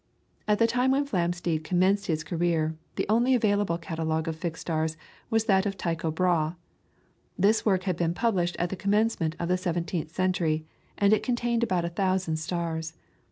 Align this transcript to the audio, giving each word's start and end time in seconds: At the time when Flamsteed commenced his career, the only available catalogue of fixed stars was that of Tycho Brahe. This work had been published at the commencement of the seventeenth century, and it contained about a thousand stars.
At 0.47 0.57
the 0.57 0.65
time 0.65 0.89
when 0.89 1.05
Flamsteed 1.05 1.63
commenced 1.63 2.07
his 2.07 2.23
career, 2.23 2.75
the 2.95 3.05
only 3.07 3.35
available 3.35 3.77
catalogue 3.77 4.27
of 4.27 4.35
fixed 4.35 4.61
stars 4.61 4.97
was 5.29 5.45
that 5.45 5.67
of 5.67 5.77
Tycho 5.77 6.09
Brahe. 6.09 6.55
This 7.37 7.67
work 7.67 7.83
had 7.83 7.97
been 7.97 8.15
published 8.15 8.55
at 8.57 8.71
the 8.71 8.75
commencement 8.75 9.35
of 9.37 9.47
the 9.47 9.59
seventeenth 9.59 10.09
century, 10.09 10.65
and 10.97 11.13
it 11.13 11.21
contained 11.21 11.61
about 11.61 11.85
a 11.85 11.89
thousand 11.89 12.37
stars. 12.37 12.95